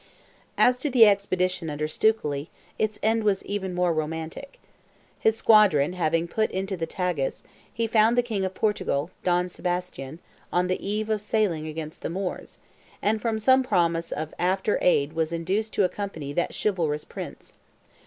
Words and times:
As 0.57 0.79
to 0.79 0.89
the 0.89 1.05
expedition 1.05 1.69
under 1.69 1.87
Stukely, 1.87 2.47
its 2.79 2.97
end 3.03 3.23
was 3.23 3.45
even 3.45 3.75
more 3.75 3.93
romantic. 3.93 4.59
His 5.19 5.37
squadron 5.37 5.93
having 5.93 6.27
put 6.27 6.49
into 6.49 6.75
the 6.75 6.87
Tagus, 6.87 7.43
he 7.71 7.85
found 7.85 8.17
the 8.17 8.23
King 8.23 8.43
of 8.43 8.55
Portugal, 8.55 9.11
Don 9.23 9.47
Sebastian, 9.47 10.17
on 10.51 10.65
the 10.65 10.83
eve 10.83 11.11
of 11.11 11.21
sailing 11.21 11.67
against 11.67 12.01
the 12.01 12.09
Moors, 12.09 12.57
and 12.99 13.21
from 13.21 13.37
some 13.37 13.61
promise 13.61 14.11
of 14.11 14.33
after 14.39 14.79
aid 14.81 15.13
was 15.13 15.31
induced 15.31 15.71
to 15.75 15.83
accompany 15.83 16.33
that 16.33 16.55
chivalrous 16.59 17.03
Prince. 17.05 17.53